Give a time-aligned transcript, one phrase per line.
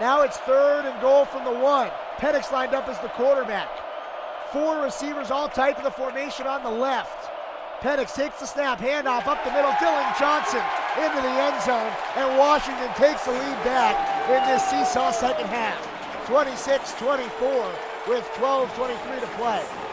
[0.00, 1.90] Now it's third and goal from the one.
[2.16, 3.68] Penix lined up as the quarterback.
[4.50, 7.28] Four receivers all tight to the formation on the left.
[7.82, 9.74] Penix takes the snap, handoff up the middle.
[9.78, 10.62] Dillon Johnson
[10.96, 13.92] into the end zone, and Washington takes the lead back
[14.30, 15.76] in this seesaw second half.
[16.26, 17.72] 26 24
[18.08, 19.89] with 12 23 to play.